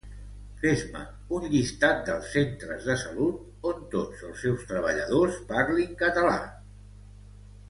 [0.61, 1.01] Fes-me
[1.39, 6.35] un llistat dels centres de salut on tots els seus treballadors parlin català